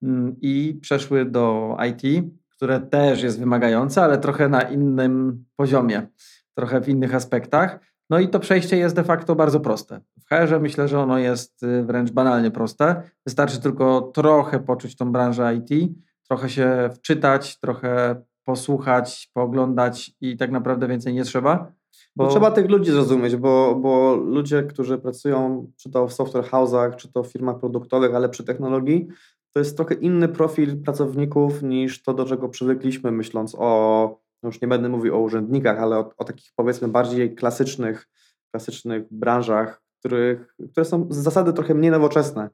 [0.03, 2.25] mm, i przeszły do IT,
[2.63, 6.07] które też jest wymagające, ale trochę na innym poziomie,
[6.53, 7.79] trochę w innych aspektach.
[8.09, 9.99] No i to przejście jest de facto bardzo proste.
[10.19, 13.01] W HR myślę, że ono jest y, wręcz banalnie proste.
[13.25, 15.91] Wystarczy tylko trochę poczuć tą branżę IT,
[16.27, 21.71] trochę się wczytać, trochę posłuchać, pooglądać i tak naprawdę więcej nie trzeba.
[22.15, 22.27] Bo...
[22.27, 27.11] Trzeba tych ludzi zrozumieć, bo, bo ludzie, którzy pracują czy to w software house'ach, czy
[27.11, 29.07] to w firmach produktowych, ale przy technologii,
[29.53, 34.61] to jest trochę inny profil pracowników niż to, do czego przywykliśmy, myśląc o, no już
[34.61, 38.09] nie będę mówił o urzędnikach, ale o, o takich powiedzmy bardziej klasycznych,
[38.51, 42.49] klasycznych branżach, których, które są z zasady trochę mniej nowoczesne.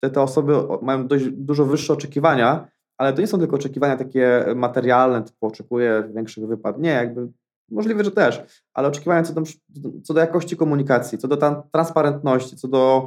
[0.00, 2.68] Te, te osoby mają dość dużo wyższe oczekiwania,
[2.98, 6.78] ale to nie są tylko oczekiwania takie materialne, typu oczekuję większych wypłat.
[6.78, 7.28] Nie, jakby
[7.70, 9.42] możliwe, że też, ale oczekiwania co do,
[10.04, 13.06] co do jakości komunikacji, co do transparentności, co do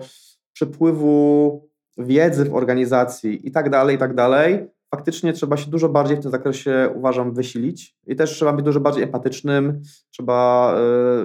[0.53, 1.68] przepływu
[1.99, 6.19] wiedzy w organizacji i tak dalej, i tak dalej, faktycznie trzeba się dużo bardziej w
[6.19, 10.75] tym zakresie, uważam, wysilić i też trzeba być dużo bardziej empatycznym, trzeba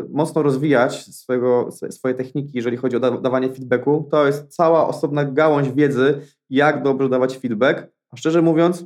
[0.04, 4.08] y, mocno rozwijać swojego, swoje techniki, jeżeli chodzi o da dawanie feedbacku.
[4.10, 8.84] To jest cała osobna gałąź wiedzy, jak dobrze dawać feedback, a szczerze mówiąc,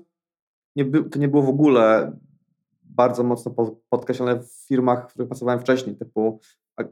[0.77, 2.13] nie to nie było w ogóle
[2.83, 3.55] bardzo mocno
[3.91, 6.41] podkreślone w firmach, w których pracowałem wcześniej, typu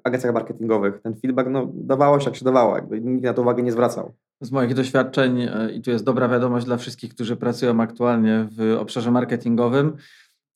[0.04, 1.00] agencjach marketingowych.
[1.02, 4.12] Ten feedback no, dawało się jak się dawało, jakby nikt na to uwagę nie zwracał.
[4.40, 8.76] Z moich doświadczeń, e, i tu jest dobra wiadomość dla wszystkich, którzy pracują aktualnie w
[8.78, 9.96] obszarze marketingowym,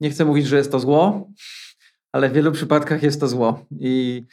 [0.01, 1.31] nie chcę mówić, że jest to zło,
[2.13, 3.67] ale w wielu przypadkach jest to zło.
[3.81, 4.25] I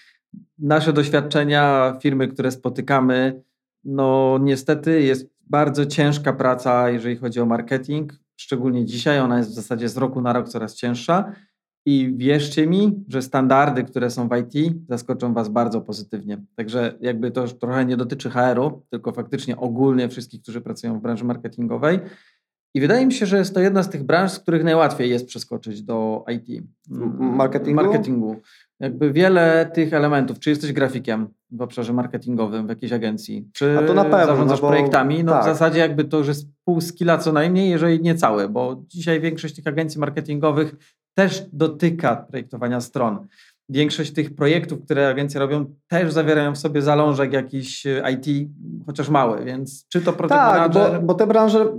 [0.59, 3.43] nasze doświadczenia, firmy, które spotykamy,
[3.83, 9.19] no niestety jest bardzo ciężka praca, jeżeli chodzi o marketing, szczególnie dzisiaj.
[9.19, 11.33] Ona jest w zasadzie z roku na rok coraz cięższa.
[11.89, 16.37] I wierzcie mi, że standardy, które są w IT, zaskoczą Was bardzo pozytywnie.
[16.55, 21.01] Także jakby to już trochę nie dotyczy HR-u, tylko faktycznie ogólnie wszystkich, którzy pracują w
[21.01, 21.99] branży marketingowej.
[22.73, 25.25] I wydaje mi się, że jest to jedna z tych branż, z których najłatwiej jest
[25.25, 26.63] przeskoczyć do IT.
[27.19, 27.83] Marketingu?
[27.83, 28.35] Marketingu.
[28.79, 33.83] Jakby wiele tych elementów, czy jesteś grafikiem w obszarze marketingowym w jakiejś agencji, czy A
[33.83, 35.41] to na pewno, zarządzasz no bo, projektami, no tak.
[35.41, 39.21] w zasadzie jakby to już jest pół skilla co najmniej, jeżeli nie całe, bo dzisiaj
[39.21, 40.75] większość tych agencji marketingowych
[41.17, 43.27] też dotyka projektowania stron.
[43.69, 48.49] Większość tych projektów, które agencje robią, też zawierają w sobie zalążek jakiś e, IT,
[48.85, 51.01] chociaż mały, więc czy to project tak, manager...
[51.01, 51.73] Bo, bo te branże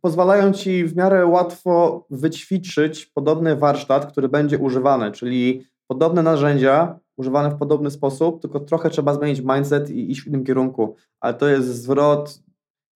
[0.00, 7.50] pozwalają ci w miarę łatwo wyćwiczyć podobny warsztat, który będzie używany, czyli podobne narzędzia używane
[7.50, 10.96] w podobny sposób, tylko trochę trzeba zmienić mindset i iść w innym kierunku.
[11.20, 12.42] Ale to jest zwrot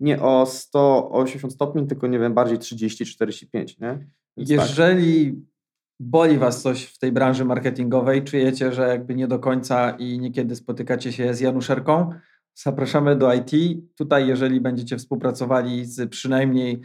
[0.01, 4.07] nie o 180 stopni, tylko nie wiem, bardziej 30-45, nie?
[4.37, 5.58] Więc Jeżeli tak.
[6.01, 10.57] Boli was coś w tej branży marketingowej, czujecie, że jakby nie do końca i niekiedy
[10.57, 12.11] spotykacie się z Januszerką,
[12.55, 13.81] zapraszamy do IT.
[13.97, 16.81] Tutaj, jeżeli będziecie współpracowali z przynajmniej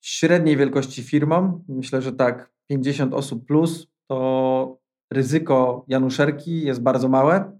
[0.00, 4.78] średniej wielkości firmą, myślę, że tak 50 osób plus, to
[5.12, 7.58] ryzyko Januszerki jest bardzo małe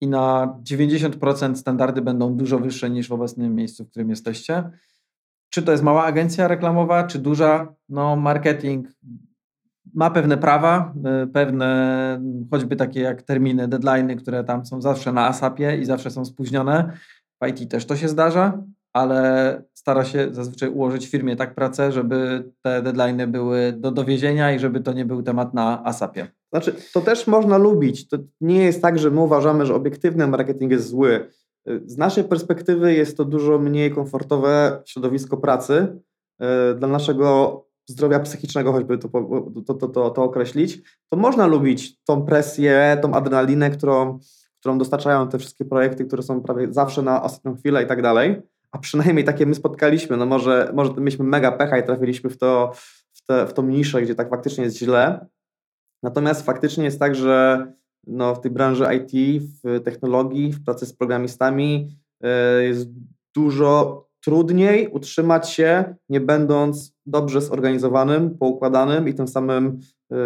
[0.00, 4.70] i na 90% standardy będą dużo wyższe niż w obecnym miejscu, w którym jesteście.
[5.50, 7.74] Czy to jest mała agencja reklamowa, czy duża?
[7.88, 8.88] No, marketing
[9.94, 12.20] ma pewne prawa, y, pewne
[12.50, 16.92] choćby takie jak terminy, deadlines, które tam są zawsze na ASAPie i zawsze są spóźnione.
[17.42, 22.44] W IT też to się zdarza, ale stara się zazwyczaj ułożyć firmie tak pracę, żeby
[22.62, 26.26] te deadlines były do dowiezienia i żeby to nie był temat na ASAPie.
[26.52, 28.08] Znaczy, to też można lubić.
[28.08, 31.28] To nie jest tak, że my uważamy, że obiektywny marketing jest zły.
[31.86, 36.00] Z naszej perspektywy jest to dużo mniej komfortowe środowisko pracy.
[36.40, 39.08] E, dla naszego zdrowia psychicznego, choćby to,
[39.66, 44.18] to, to, to, to określić, to można lubić tą presję, tą adrenalinę, którą,
[44.60, 48.42] którą dostarczają te wszystkie projekty, które są prawie zawsze na ostatnią chwilę i tak dalej.
[48.70, 50.16] A przynajmniej takie my spotkaliśmy.
[50.16, 52.72] No może, może mieliśmy mega pecha i trafiliśmy w, to,
[53.12, 55.26] w, te, w tą niszę, gdzie tak faktycznie jest źle,
[56.02, 57.66] Natomiast faktycznie jest tak, że
[58.06, 62.88] no, w tej branży IT, w technologii, w pracy z programistami e, jest
[63.34, 69.78] dużo trudniej utrzymać się, nie będąc dobrze zorganizowanym, poukładanym i tym samym
[70.12, 70.16] e,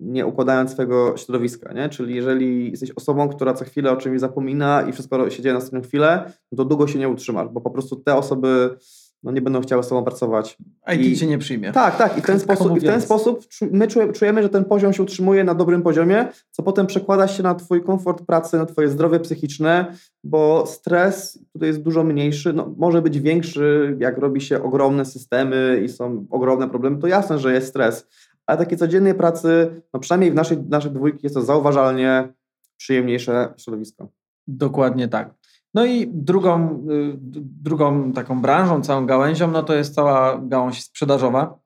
[0.00, 1.72] nie układając swojego środowiska.
[1.72, 1.88] Nie?
[1.88, 5.58] Czyli jeżeli jesteś osobą, która co chwilę o czymś zapomina i wszystko się dzieje na
[5.58, 8.76] ostatnią chwilę, no to długo się nie utrzymasz, bo po prostu te osoby
[9.22, 10.58] no nie będą chciały z sobą pracować.
[10.94, 11.72] IT I, cię nie przyjmie.
[11.72, 12.18] Tak, tak.
[12.18, 15.44] I w ten sposób, i w ten sposób my czujemy, że ten poziom się utrzymuje
[15.44, 19.94] na dobrym poziomie, co potem przekłada się na twój komfort pracy, na twoje zdrowie psychiczne,
[20.24, 25.82] bo stres tutaj jest dużo mniejszy, no, może być większy, jak robi się ogromne systemy
[25.84, 28.06] i są ogromne problemy, to jasne, że jest stres.
[28.46, 32.28] Ale takiej codziennej pracy, no przynajmniej w naszej, naszej dwójki jest to zauważalnie
[32.76, 34.08] przyjemniejsze środowisko.
[34.46, 35.34] Dokładnie tak.
[35.74, 37.16] No i drugą, y,
[37.62, 41.58] drugą taką branżą, całą gałęzią, no to jest cała gałąź sprzedażowa.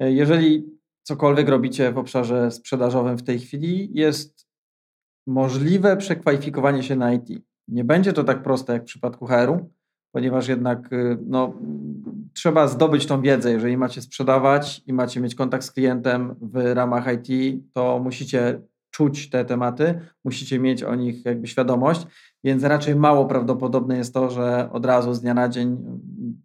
[0.00, 0.64] Jeżeli
[1.02, 4.46] cokolwiek robicie w obszarze sprzedażowym w tej chwili, jest
[5.26, 7.28] możliwe przekwalifikowanie się na IT.
[7.68, 9.70] Nie będzie to tak proste jak w przypadku HR-u,
[10.12, 11.54] ponieważ jednak y, no,
[12.34, 13.52] trzeba zdobyć tą wiedzę.
[13.52, 19.30] Jeżeli macie sprzedawać i macie mieć kontakt z klientem w ramach IT, to musicie czuć
[19.30, 22.06] te tematy, musicie mieć o nich jakby świadomość,
[22.44, 25.76] więc raczej mało prawdopodobne jest to, że od razu z dnia na dzień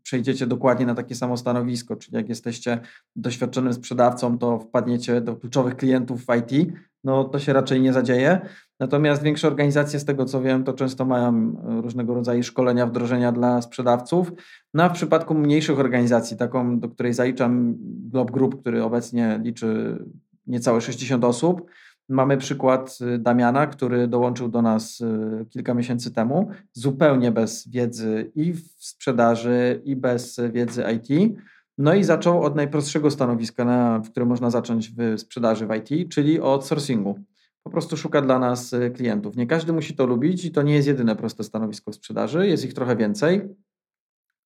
[0.04, 2.80] przejdziecie dokładnie na takie samo stanowisko, czyli jak jesteście
[3.16, 8.42] doświadczonym sprzedawcą, to wpadniecie do kluczowych klientów w IT, no to się raczej nie zadzieje.
[8.80, 13.62] Natomiast większe organizacje, z tego co wiem, to często mają różnego rodzaju szkolenia, wdrożenia dla
[13.62, 14.32] sprzedawców.
[14.74, 17.76] No a w przypadku mniejszych organizacji, taką, do której zaliczam
[18.12, 20.00] Glob Group, który obecnie liczy
[20.48, 21.70] niecałe 60 osób,
[22.10, 28.32] Mamy przykład y, Damiana, który dołączył do nas y, kilka miesięcy temu, zupełnie bez wiedzy
[28.36, 31.38] i w sprzedaży, i bez wiedzy IT.
[31.78, 36.12] No i zaczął od najprostszego stanowiska, na, w którym można zacząć w sprzedaży w IT,
[36.12, 37.20] czyli od sourcingu.
[37.64, 39.36] Po prostu szuka dla nas y, klientów.
[39.36, 42.66] Nie każdy musi to lubić i to nie jest jedyne proste stanowisko w sprzedaży, jest
[42.66, 43.56] ich trochę więcej,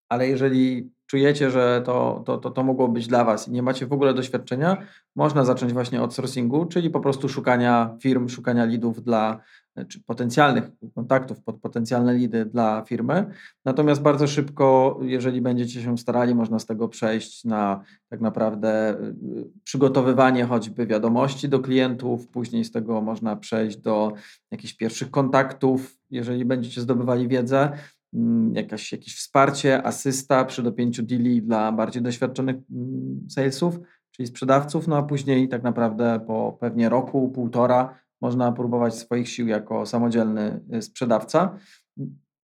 [0.09, 3.87] ale jeżeli czujecie, że to, to, to, to mogło być dla Was i nie macie
[3.87, 4.77] w ogóle doświadczenia,
[5.15, 9.39] można zacząć właśnie od sourcingu, czyli po prostu szukania firm, szukania lidów dla,
[9.87, 10.63] czy potencjalnych
[10.95, 13.25] kontaktów pod potencjalne lidy dla firmy.
[13.65, 19.49] Natomiast bardzo szybko, jeżeli będziecie się starali, można z tego przejść na tak naprawdę y,
[19.63, 24.13] przygotowywanie choćby wiadomości do klientów, później z tego można przejść do
[24.51, 27.71] jakichś pierwszych kontaktów, jeżeli będziecie zdobywali wiedzę.
[28.13, 33.79] Mm, jakaś, jakieś wsparcie, asysta przy dopięciu deali dla bardziej doświadczonych mm, salesów,
[34.11, 39.47] czyli sprzedawców, no a później tak naprawdę po pewnie roku, półtora można próbować swoich sił
[39.47, 41.57] jako samodzielny y, sprzedawca.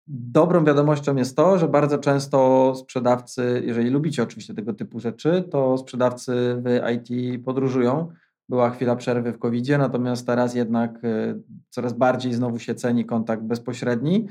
[0.07, 5.79] Dobrą wiadomością jest to, że bardzo często sprzedawcy, jeżeli lubicie oczywiście tego typu rzeczy, to
[5.79, 6.33] sprzedawcy
[6.65, 8.09] w IT podróżują.
[8.49, 13.43] Była chwila przerwy w covid natomiast teraz jednak y, coraz bardziej znowu się ceni kontakt
[13.43, 14.27] bezpośredni.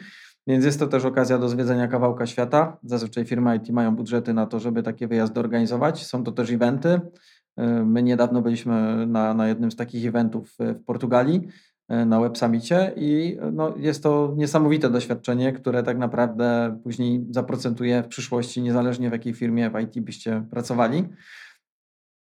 [0.48, 2.78] Więc jest to też okazja do zwiedzenia kawałka świata.
[2.84, 6.06] Zazwyczaj firmy IT mają budżety na to, żeby takie wyjazdy organizować.
[6.06, 6.90] Są to też eventy.
[6.90, 11.48] Y, my niedawno byliśmy na, na jednym z takich eventów w Portugalii,
[11.92, 18.04] y, na Web Summicie i no, jest to niesamowite doświadczenie, które tak naprawdę później zaprocentuje
[18.04, 21.04] w przyszłości, niezależnie w jakiej firmie w IT byście pracowali.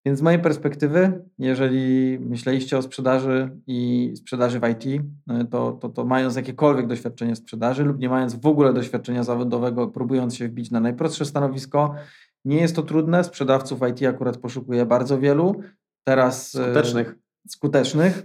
[0.06, 5.90] Więc z mojej perspektywy, jeżeli myśleliście o sprzedaży i sprzedaży w IT, e, to, to,
[5.90, 10.72] to mając jakiekolwiek doświadczenie sprzedaży lub nie mając w ogóle doświadczenia zawodowego, próbując się wbić
[10.72, 11.96] na najprostsze stanowisko,
[12.46, 13.24] nie jest to trudne.
[13.24, 15.62] Sprzedawców IT akurat poszukuję bardzo wielu.
[16.04, 17.16] Teraz e, skutecznych.
[17.48, 18.24] skutecznych,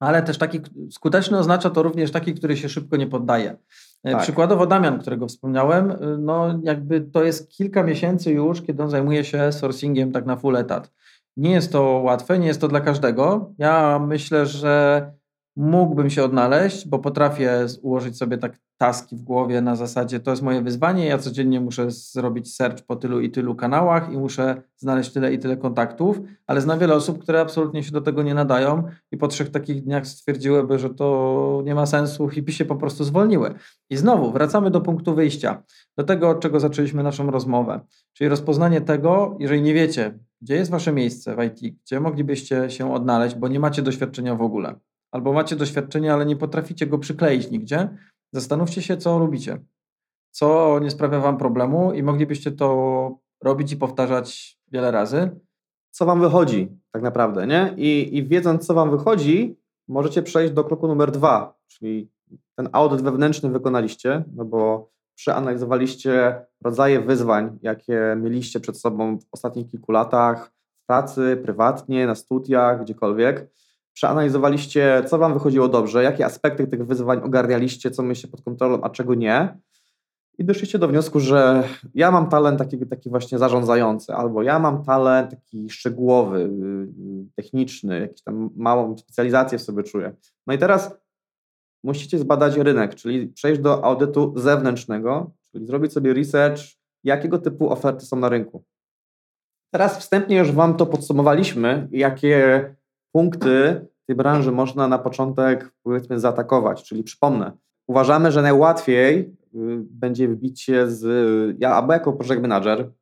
[0.00, 3.56] ale też taki skuteczny oznacza to również taki, który się szybko nie poddaje.
[4.04, 4.22] E, tak.
[4.22, 9.24] Przykładowo Damian, którego wspomniałem, e, no jakby to jest kilka miesięcy już, kiedy on zajmuje
[9.24, 10.92] się sourcingiem tak na full etat.
[11.36, 13.52] Nie jest to łatwe, nie jest to dla każdego.
[13.58, 15.12] Ja myślę, że
[15.56, 20.42] mógłbym się odnaleźć, bo potrafię ułożyć sobie tak taski w głowie na zasadzie to jest
[20.42, 25.12] moje wyzwanie, ja codziennie muszę zrobić search po tylu i tylu kanałach i muszę znaleźć
[25.12, 28.82] tyle i tyle kontaktów, ale znam wiele osób, które absolutnie się do tego nie nadają
[29.12, 33.04] i po trzech takich dniach stwierdziłyby, że to nie ma sensu i się po prostu
[33.04, 33.54] zwolniły.
[33.90, 35.62] I znowu wracamy do punktu wyjścia,
[35.96, 37.80] do tego, od czego zaczęliśmy naszą rozmowę,
[38.12, 42.94] czyli rozpoznanie tego, jeżeli nie wiecie, gdzie jest wasze miejsce w IT, gdzie moglibyście się
[42.94, 44.74] odnaleźć, bo nie macie doświadczenia w ogóle
[45.12, 47.88] albo macie doświadczenie, ale nie potraficie go przykleić nigdzie,
[48.32, 49.58] zastanówcie się, co lubicie,
[50.30, 55.30] co nie sprawia wam problemu i moglibyście to robić i powtarzać wiele razy.
[55.90, 57.74] Co wam wychodzi, tak naprawdę, nie?
[57.76, 59.56] I, i wiedząc, co wam wychodzi,
[59.88, 62.10] możecie przejść do kroku numer dwa, czyli
[62.56, 69.70] ten audyt wewnętrzny wykonaliście, no bo przeanalizowaliście rodzaje wyzwań, jakie mieliście przed sobą w ostatnich
[69.70, 73.50] kilku latach, w pracy, prywatnie, na studiach, gdziekolwiek
[73.92, 78.90] przeanalizowaliście, co Wam wychodziło dobrze, jakie aspekty tych wyzwań ogarnialiście, co mieliście pod kontrolą, a
[78.90, 79.58] czego nie.
[80.38, 84.84] I doszliście do wniosku, że ja mam talent taki, taki właśnie zarządzający, albo ja mam
[84.84, 90.16] talent taki szczegółowy, y, techniczny, jakąś tam małą specjalizację w sobie czuję.
[90.46, 90.96] No i teraz
[91.84, 96.62] musicie zbadać rynek, czyli przejść do audytu zewnętrznego, czyli zrobić sobie research,
[97.04, 98.64] jakiego typu oferty są na rynku.
[99.70, 102.74] Teraz wstępnie już Wam to podsumowaliśmy, jakie
[103.12, 106.84] punkty tej branży można na początek powiedzmy zaatakować.
[106.84, 107.52] Czyli przypomnę,
[107.86, 109.28] uważamy, że najłatwiej y,
[109.90, 111.04] będzie wbić się z,
[111.60, 112.92] ja albo jako project manager,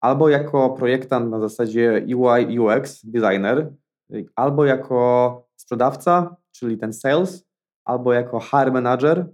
[0.00, 3.72] albo jako projektant na zasadzie UI, UX, designer,
[4.14, 7.46] y, albo jako sprzedawca, czyli ten sales,
[7.84, 9.26] albo jako HR manager.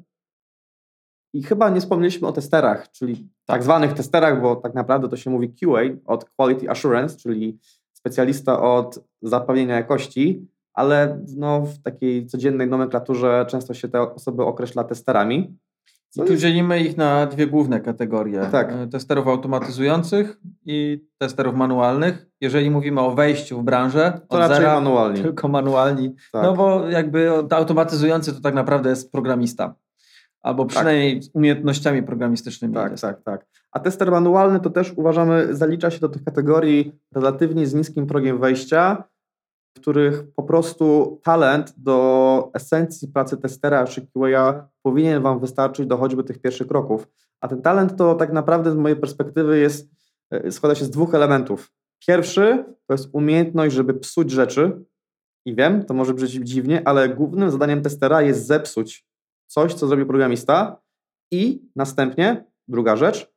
[1.35, 5.31] I chyba nie wspomnieliśmy o testerach, czyli tak zwanych testerach, bo tak naprawdę to się
[5.31, 7.59] mówi QA od Quality Assurance, czyli
[8.01, 14.85] specjalista od zapewnienia jakości, ale no, w takiej codziennej nomenklaturze często się te osoby określa
[14.85, 15.57] testerami.
[16.17, 18.41] I tu dzielimy ich na dwie główne kategorie.
[18.53, 18.73] Tak.
[18.73, 22.27] E, Testerów automatyzujących i testerów manualnych.
[22.41, 25.23] Jeżeli mówimy o wejściu w branżę, To raczej zera, manualni.
[25.23, 26.15] tylko manualni.
[26.33, 26.43] Tak.
[26.43, 29.75] No bo jakby automatyzujący to tak naprawdę jest programista.
[30.43, 32.75] Albo przynajmniej z umiejętnościami programistycznymi.
[32.75, 33.03] Tak, jest.
[33.03, 33.47] tak, tak.
[33.73, 38.39] A tester manualny to też uważamy, zalicza się do tych kategorii relatywnie z niskim progiem
[38.39, 39.05] wejścia,
[39.77, 45.97] w których po prostu talent do esencji pracy testera czy QA powinien Wam wystarczyć do
[45.97, 47.09] choćby tych pierwszych kroków.
[47.41, 49.91] A ten talent to tak naprawdę z mojej perspektywy jest,
[50.31, 51.73] e, składa się z dwóch elementów.
[52.07, 54.85] Pierwszy to jest umiejętność, żeby psuć rzeczy.
[55.47, 59.10] I wiem, to może brzmieć dziwnie, ale głównym zadaniem testera jest zepsuć
[59.51, 60.81] coś, co zrobił programista
[61.31, 63.33] i następnie, druga rzecz,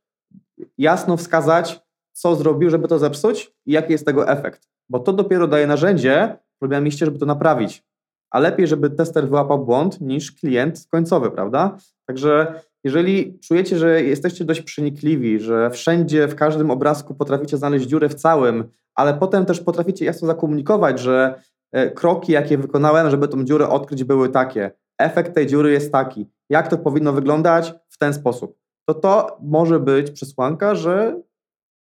[0.77, 4.67] jasno wskazać, co zrobił, żeby to zepsuć i jaki jest tego efekt.
[4.89, 7.83] Bo to dopiero daje narzędzie programiście, żeby to naprawić.
[8.31, 11.77] A lepiej, żeby tester wyłapał błąd niż klient końcowy, prawda?
[12.05, 18.09] Także jeżeli czujecie, że jesteście dość przenikliwi, że wszędzie, w każdym obrazku potraficie znaleźć dziurę
[18.09, 18.63] w całym,
[18.95, 24.03] ale potem też potraficie jasno zakomunikować, że e, kroki, jakie wykonałem, żeby tą dziurę odkryć,
[24.03, 24.71] były takie.
[24.97, 26.29] Efekt tej dziury jest taki.
[26.49, 27.73] Jak to powinno wyglądać?
[27.89, 28.59] W ten sposób.
[28.85, 31.21] To to może być przesłanka, że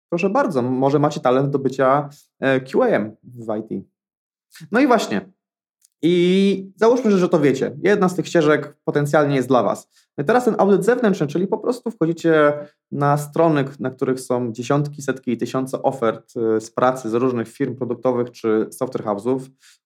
[0.09, 2.09] proszę bardzo, może macie talent do bycia
[2.41, 3.87] e, QA-em w IT.
[4.73, 5.33] No i właśnie.
[6.03, 7.77] I załóżmy, że, że to wiecie.
[7.83, 9.89] Jedna z tych ścieżek potencjalnie jest dla Was.
[10.19, 12.53] No i teraz ten audyt zewnętrzny, czyli po prostu wchodzicie
[12.93, 17.49] na strony, na których są dziesiątki, setki i tysiące ofert y, z pracy z różnych
[17.49, 19.41] firm produktowych czy software house'ów.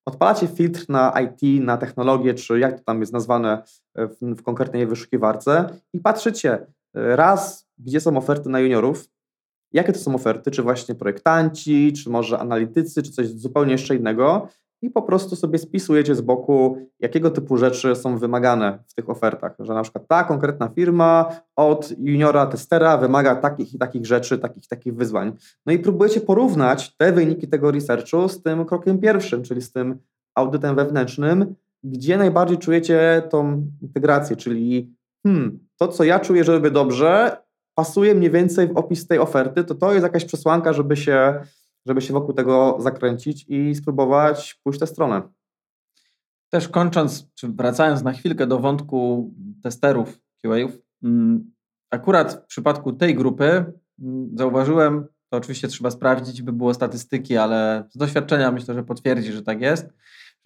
[0.06, 3.62] Odpalacie filtr na IT, na technologię, czy jak to tam jest nazwane
[3.94, 9.08] w, w konkretnej wyszukiwarce i patrzycie y, raz, gdzie są oferty na juniorów,
[9.72, 14.48] jakie to są oferty, czy właśnie projektanci, czy może analitycy, czy coś zupełnie jeszcze innego
[14.82, 19.54] i po prostu sobie spisujecie z boku, jakiego typu rzeczy są wymagane w tych ofertach,
[19.58, 24.68] że na przykład ta konkretna firma od juniora testera wymaga takich i takich rzeczy, takich
[24.68, 25.32] takich wyzwań.
[25.66, 29.98] No i próbujecie porównać te wyniki tego researchu z tym krokiem pierwszym, czyli z tym
[30.34, 34.94] audytem wewnętrznym, gdzie najbardziej czujecie tą integrację, czyli
[35.26, 37.36] hmm, to, co ja czuję, że robię dobrze,
[37.74, 41.40] pasuje mniej więcej w opis tej oferty, to to jest jakaś przesłanka, żeby się,
[41.86, 45.22] żeby się wokół tego zakręcić i spróbować pójść tę stronę.
[46.48, 49.30] Też kończąc, czy wracając na chwilkę do wątku
[49.62, 51.52] testerów QA-ów, mm,
[51.90, 53.64] akurat w przypadku tej grupy
[54.02, 59.32] mm, zauważyłem, to oczywiście trzeba sprawdzić, by było statystyki, ale z doświadczenia myślę, że potwierdzi,
[59.32, 59.86] że tak jest,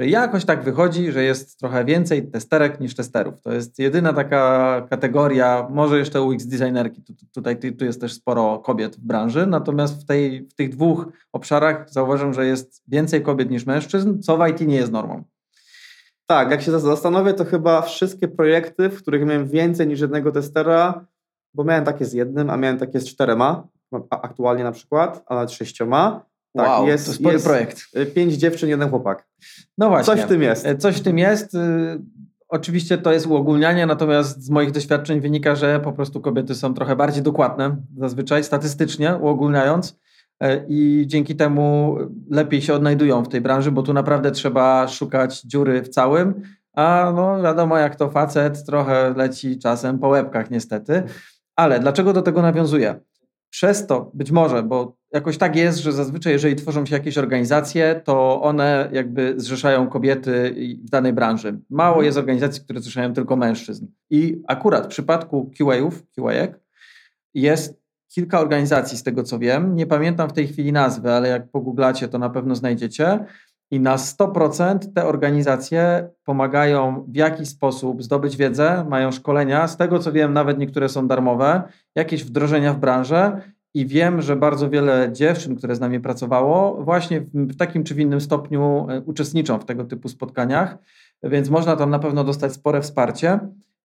[0.01, 3.41] że jakoś tak wychodzi, że jest trochę więcej testerek niż testerów.
[3.41, 8.13] To jest jedyna taka kategoria, może jeszcze UX designerki, tu, tu- tutaj tu jest też
[8.13, 13.23] sporo kobiet w branży, natomiast w, tej, w tych dwóch obszarach zauważam, że jest więcej
[13.23, 15.23] kobiet niż mężczyzn, co w IT nie jest normą.
[16.27, 20.33] Tak, jak się zas- zastanowię, to chyba wszystkie projekty, w których miałem więcej niż jednego
[20.33, 21.07] testera,
[21.55, 23.67] bo miałem takie z jednym, a miałem takie z czterema,
[24.11, 26.25] aktualnie na przykład, a nawet sześcioma.
[26.57, 27.83] Tak, wow, jest, to spory jest projekt.
[27.97, 29.27] y, pięć dziewczyn, jeden chłopak.
[29.79, 30.15] No właśnie.
[30.15, 30.67] Coś w tym jest.
[30.67, 31.55] E, Coś w tym jest.
[31.55, 31.59] y,
[32.49, 36.97] Oczywiście to jest uogólnianie, natomiast z moich doświadczeń wynika, że po prostu kobiety są trochę
[36.97, 39.99] bardziej dokładne, zazwyczaj statystycznie uogólniając,
[40.69, 41.97] i dzięki temu
[42.31, 46.43] lepiej się odnajdują w tej branży, bo tu naprawdę trzeba szukać dziury w całym.
[46.73, 51.03] A no wiadomo, jak to facet, trochę leci czasem po łebkach, niestety.
[51.57, 53.01] Ale dlaczego do tego nawiązuję?
[53.55, 58.01] Przez to, być może, bo jakoś tak jest, że zazwyczaj, jeżeli tworzą się jakieś organizacje,
[58.05, 61.59] to one jakby zrzeszają kobiety w danej branży.
[61.71, 63.87] Mało jest organizacji, które zrzeszają tylko mężczyzn.
[64.11, 66.55] I akurat w przypadku QA-ów, QA
[67.35, 69.77] jest kilka organizacji, z tego co wiem.
[69.77, 73.25] Nie pamiętam w tej chwili nazwy, ale jak pogooglacie, to na pewno znajdziecie.
[73.75, 79.69] I na 100% te organizacje pomagają w jakiś sposób zdobyć wiedzę, mają szkolenia.
[79.69, 81.63] Z tego co wiem, nawet niektóre są darmowe,
[81.95, 83.41] jakieś wdrożenia w branżę.
[83.75, 88.01] I wiem, że bardzo wiele dziewczyn, które z nami pracowało, właśnie w, takim czy w
[88.01, 90.79] innym stopniu e, uczestniczą w tego typu spotkaniach,
[91.23, 93.39] więc można tam na pewno dostać spore wsparcie.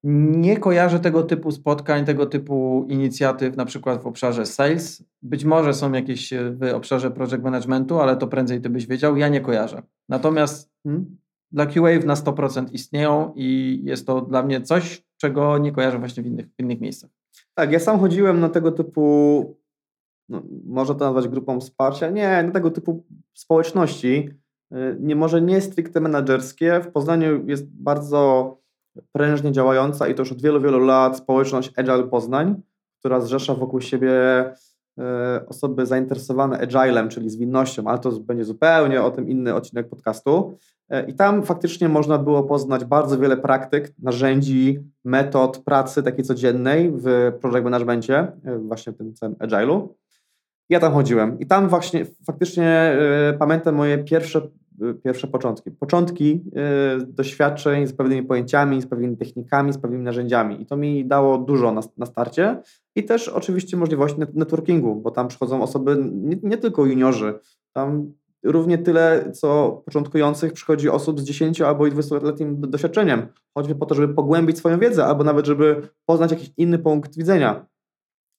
[0.04, 5.04] Nie kojarzę tego typu spotkań, tego typu inicjatyw, na przykład w obszarze sales.
[5.22, 9.18] Być może są jakieś e, w obszarze project managementu, ale to prędzej ty byś wiedział.
[9.18, 9.82] Ja nie kojarzę.
[10.10, 11.18] Natomiast Hmm?
[11.52, 16.24] dla QA na 100% istnieją i jest to dla mnie coś, czego nie kojarzę właśnie
[16.24, 17.10] w innych, w innych miejscach.
[17.54, 19.58] Tak, ja sam chodziłem na tego typu,
[20.30, 24.30] no, można to nazwać grupą wsparcia, nie, na tego typu społeczności,
[24.74, 26.82] y, nie może nie stricte menedżerskie.
[26.82, 28.58] W Poznaniu jest bardzo
[29.12, 32.62] prężnie działająca i to już od wielu, wielu lat społeczność Agile Poznań,
[33.00, 34.12] która zrzesza wokół siebie
[35.00, 40.58] e, osoby zainteresowane agilem, czyli zwinnością, ale to będzie zupełnie o tym inny odcinek podcastu.
[40.90, 46.92] E, I tam faktycznie można było poznać bardzo wiele praktyk, narzędzi, metod pracy takiej codziennej
[46.96, 49.96] w project managementie, e, właśnie w tym całym agilu.
[50.70, 52.98] Ja tam chodziłem i tam właśnie faktycznie
[53.40, 54.42] pamiętam moje pierwsze,
[55.04, 55.72] pierwsze początki.
[55.72, 60.62] Początki e, doświadczeń z pewnymi pojęciami, z pewnymi technikami, z pewnymi narzędziami.
[60.62, 62.62] I to mi dało dużo na, na starcie.
[62.96, 67.40] I też oczywiście możliwość net- networkingu, bo tam przychodzą osoby nie, nie tylko juniorzy,
[67.74, 68.14] tam
[68.44, 73.86] równie tyle, co początkujących przychodzi osób z 10 albo i 20-letnim do- doświadczeniem, choćby po
[73.86, 77.66] to, żeby pogłębić swoją wiedzę, albo nawet, żeby poznać jakiś inny punkt widzenia.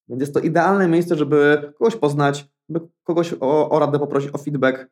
[0.09, 4.39] Więc jest to idealne miejsce, żeby kogoś poznać, żeby kogoś o, o radę poprosić, o
[4.39, 4.87] feedback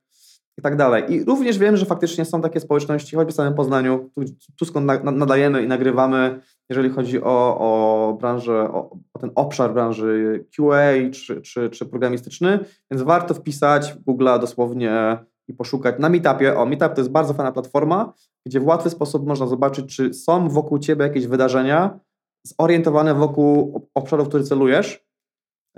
[0.58, 1.04] i tak dalej.
[1.08, 4.20] I również wiem, że faktycznie są takie społeczności, choćby w samym Poznaniu, tu,
[4.58, 6.40] tu skąd na, na, nadajemy i nagrywamy,
[6.70, 12.58] jeżeli chodzi o, o branżę, o, o ten obszar branży QA czy, czy, czy programistyczny,
[12.90, 16.56] więc warto wpisać w Google dosłownie i poszukać na Meetupie.
[16.56, 18.12] O, Meetup to jest bardzo fajna platforma,
[18.46, 21.98] gdzie w łatwy sposób można zobaczyć, czy są wokół Ciebie jakieś wydarzenia
[22.46, 25.08] zorientowane wokół obszaru, w który celujesz,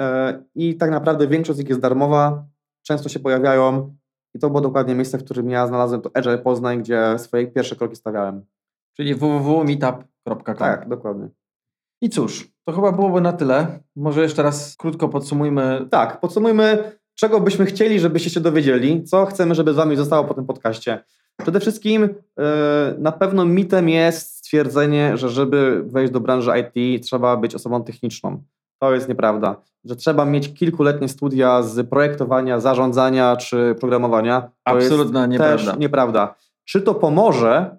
[0.01, 2.45] E, I tak naprawdę większość z nich jest darmowa,
[2.83, 3.97] często się pojawiają
[4.35, 7.77] i to było dokładnie miejsce, w którym ja znalazłem to Agile Poznań, gdzie swoje pierwsze
[7.77, 8.45] kroki stawiałem.
[8.97, 10.57] Czyli www.meetup.com.
[10.57, 11.29] Tak, dokładnie.
[12.03, 13.81] I cóż, to chyba byłoby na tyle.
[13.97, 15.87] Może jeszcze raz krótko podsumujmy.
[15.91, 20.35] Tak, podsumujmy, czego byśmy chcieli, żebyście się dowiedzieli, co chcemy, żeby z Wami zostało po
[20.35, 21.05] tym podcaście.
[21.43, 22.09] Przede wszystkim
[22.39, 27.85] e, na pewno mitem jest stwierdzenie, że żeby wejść do branży IT trzeba być osobą
[27.85, 28.43] techniczną.
[28.81, 29.57] To jest nieprawda.
[29.85, 34.41] Że trzeba mieć kilkuletnie studia z projektowania, zarządzania czy programowania.
[34.41, 35.73] To Absolutna nieprawda.
[35.73, 36.35] Też nieprawda.
[36.65, 37.77] Czy to pomoże?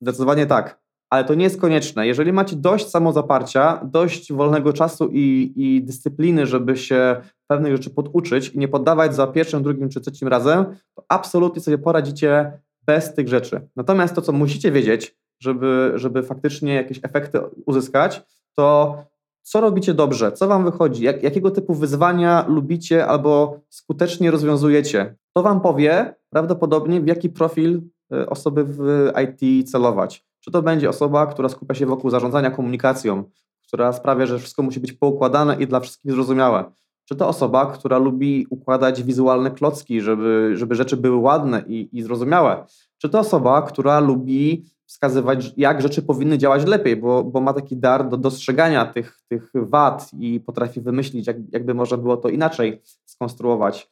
[0.00, 0.84] Zdecydowanie tak.
[1.10, 2.06] Ale to nie jest konieczne.
[2.06, 7.16] Jeżeli macie dość samozaparcia, dość wolnego czasu i, i dyscypliny, żeby się
[7.46, 10.64] pewnych rzeczy poduczyć i nie poddawać za pierwszym, drugim czy trzecim razem,
[10.94, 12.52] to absolutnie sobie poradzicie
[12.86, 13.68] bez tych rzeczy.
[13.76, 18.22] Natomiast to, co musicie wiedzieć, żeby, żeby faktycznie jakieś efekty uzyskać,
[18.54, 18.96] to
[19.44, 25.16] co robicie dobrze, co wam wychodzi, jak, jakiego typu wyzwania lubicie albo skutecznie rozwiązujecie.
[25.32, 27.82] To wam powie prawdopodobnie, w jaki profil
[28.14, 30.24] y, osoby w IT celować.
[30.40, 33.24] Czy to będzie osoba, która skupia się wokół zarządzania komunikacją,
[33.68, 36.64] która sprawia, że wszystko musi być poukładane i dla wszystkich zrozumiałe.
[37.04, 42.02] Czy to osoba, która lubi układać wizualne klocki, żeby, żeby rzeczy były ładne i, i
[42.02, 42.64] zrozumiałe.
[42.98, 44.64] Czy to osoba, która lubi
[44.94, 49.50] wskazywać, jak rzeczy powinny działać lepiej, bo, bo ma taki dar do dostrzegania tych, tych
[49.54, 53.88] wad i potrafi wymyślić, jak, jakby można było to inaczej skonstruować.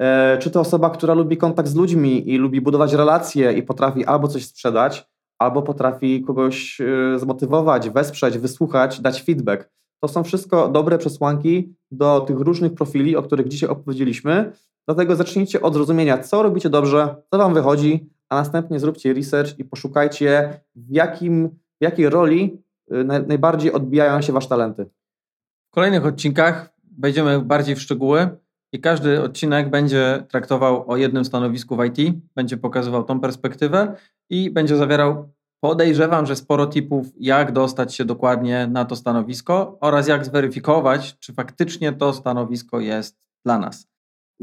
[0.00, 4.04] E, czy to osoba, która lubi kontakt z ludźmi i lubi budować relacje i potrafi
[4.04, 9.70] albo coś sprzedać, albo potrafi kogoś e, zmotywować, wesprzeć, wysłuchać, dać feedback.
[10.00, 14.52] To są wszystko dobre przesłanki do tych różnych profili, o których dzisiaj opowiedzieliśmy.
[14.86, 19.64] Dlatego zacznijcie od zrozumienia, co robicie dobrze, co Wam wychodzi, a następnie zróbcie research i
[19.64, 21.48] poszukajcie, w, jakim,
[21.80, 22.62] w jakiej roli
[22.92, 24.86] y, naj, najbardziej odbijają się Wasze talenty.
[25.70, 28.28] W kolejnych odcinkach wejdziemy bardziej w szczegóły
[28.72, 33.96] i każdy odcinek będzie traktował o jednym stanowisku w IT, będzie pokazywał tą perspektywę
[34.30, 35.28] i będzie zawierał,
[35.60, 41.32] podejrzewam, że sporo tipów, jak dostać się dokładnie na to stanowisko oraz jak zweryfikować, czy
[41.32, 43.91] faktycznie to stanowisko jest dla nas.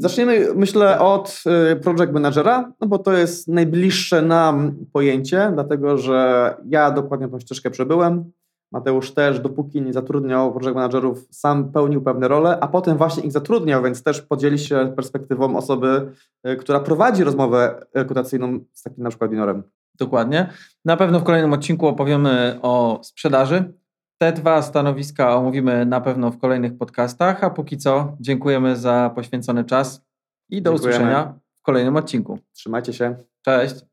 [0.00, 1.42] Zaczniemy, myślę, od
[1.72, 7.40] y, project managera, no bo to jest najbliższe nam pojęcie, dlatego że ja dokładnie tą
[7.40, 8.32] ścieżkę przebyłem.
[8.72, 13.32] Mateusz też, dopóki nie zatrudniał project managerów, sam pełnił pewne role, a potem właśnie ich
[13.32, 16.12] zatrudniał, więc też podzieli się perspektywą osoby,
[16.48, 19.62] y, która prowadzi rozmowę rekrutacyjną z takim na przykład juniorem.
[19.98, 20.50] Dokładnie.
[20.84, 23.72] Na pewno w kolejnym odcinku opowiemy o sprzedaży.
[24.22, 29.64] Te dwa stanowiska omówimy na pewno w kolejnych podcastach, a póki co dziękujemy za poświęcony
[29.64, 30.04] czas
[30.50, 30.96] i do Dziękujemy.
[30.96, 32.38] usłyszenia w kolejnym odcinku.
[32.52, 33.16] Trzymajcie się.
[33.44, 33.89] Cześć.